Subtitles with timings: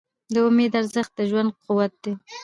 [0.33, 2.13] د امید ارزښت د ژوند قوت دی.